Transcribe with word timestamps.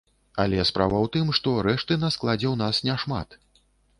Але 0.43 0.61
справа 0.69 0.95
ў 0.99 1.07
тым, 1.17 1.27
што 1.39 1.53
рэшты 1.67 1.99
на 2.03 2.09
складзе 2.17 2.47
ў 2.53 2.55
нас 2.65 2.75
няшмат. 2.89 3.39